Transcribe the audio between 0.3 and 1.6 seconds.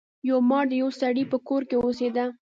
مار د یو سړي په